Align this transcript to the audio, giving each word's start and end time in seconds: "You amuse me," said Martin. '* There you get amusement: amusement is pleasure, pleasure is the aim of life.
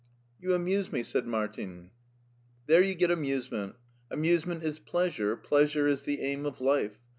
"You 0.41 0.55
amuse 0.55 0.91
me," 0.91 1.03
said 1.03 1.27
Martin. 1.27 1.91
'* 2.27 2.65
There 2.65 2.81
you 2.83 2.95
get 2.95 3.11
amusement: 3.11 3.75
amusement 4.09 4.63
is 4.63 4.79
pleasure, 4.79 5.37
pleasure 5.37 5.87
is 5.87 6.05
the 6.05 6.21
aim 6.21 6.47
of 6.47 6.59
life. 6.59 6.97